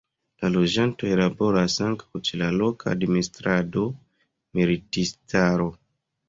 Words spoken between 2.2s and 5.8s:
ĉe la loka administrado, militistaro.